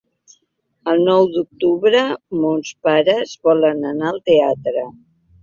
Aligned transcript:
El 0.93 1.03
nou 1.09 1.27
d'octubre 1.35 2.01
mons 2.39 2.73
pares 2.89 3.37
volen 3.51 3.87
anar 3.93 4.09
al 4.15 4.21
teatre. 4.33 4.89